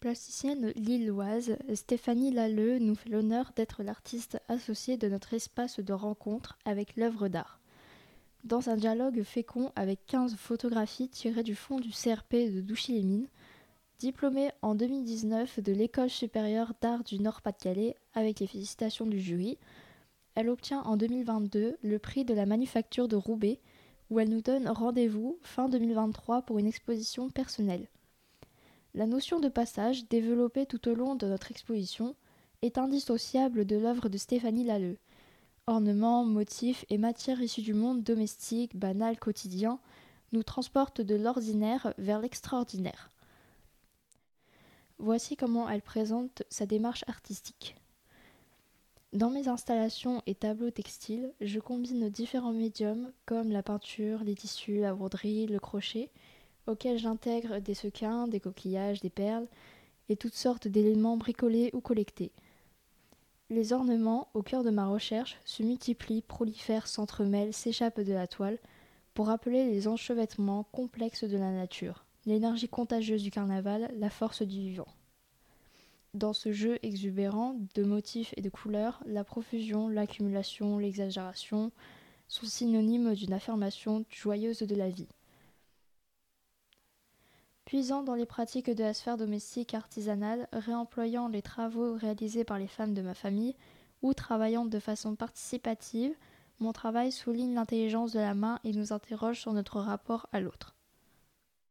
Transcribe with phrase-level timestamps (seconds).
[0.00, 6.56] Plasticienne lilloise, Stéphanie Lalleux nous fait l'honneur d'être l'artiste associée de notre espace de rencontre
[6.64, 7.60] avec l'œuvre d'art.
[8.44, 13.28] Dans un dialogue fécond avec 15 photographies tirées du fond du CRP de Douchy-les-Mines,
[13.98, 19.58] diplômée en 2019 de l'École supérieure d'art du Nord-Pas-de-Calais avec les félicitations du jury,
[20.34, 23.60] elle obtient en 2022 le prix de la manufacture de Roubaix
[24.08, 27.86] où elle nous donne rendez-vous fin 2023 pour une exposition personnelle.
[28.94, 32.16] La notion de passage, développée tout au long de notre exposition,
[32.62, 34.98] est indissociable de l'œuvre de Stéphanie Lalleux.
[35.68, 39.78] Ornements, motifs et matières issues du monde domestique, banal, quotidien
[40.32, 43.10] nous transportent de l'ordinaire vers l'extraordinaire.
[44.98, 47.76] Voici comment elle présente sa démarche artistique.
[49.12, 54.80] Dans mes installations et tableaux textiles, je combine différents médiums comme la peinture, les tissus,
[54.80, 56.10] la broderie, le crochet,
[56.66, 59.46] auxquels j'intègre des sequins, des coquillages, des perles
[60.08, 62.32] et toutes sortes d'éléments bricolés ou collectés.
[63.48, 68.58] Les ornements, au cœur de ma recherche, se multiplient, prolifèrent, s'entremêlent, s'échappent de la toile
[69.14, 74.60] pour rappeler les enchevêtrements complexes de la nature, l'énergie contagieuse du carnaval, la force du
[74.60, 74.86] vivant.
[76.14, 81.70] Dans ce jeu exubérant de motifs et de couleurs, la profusion, l'accumulation, l'exagération
[82.26, 85.08] sont synonymes d'une affirmation joyeuse de la vie.
[87.70, 92.66] Puisant dans les pratiques de la sphère domestique artisanale, réemployant les travaux réalisés par les
[92.66, 93.54] femmes de ma famille
[94.02, 96.12] ou travaillant de façon participative,
[96.58, 100.74] mon travail souligne l'intelligence de la main et nous interroge sur notre rapport à l'autre.